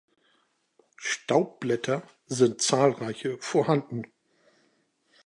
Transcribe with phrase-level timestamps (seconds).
[0.97, 4.07] Staubblätter sind zahlreiche vorhanden.